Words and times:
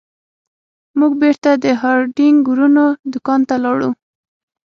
موږ 0.99 1.11
بیرته 1.21 1.49
د 1.63 1.65
هارډینګ 1.81 2.39
ورونو 2.49 2.85
دکان 3.13 3.41
ته 3.49 3.55
لاړو. 3.63 3.89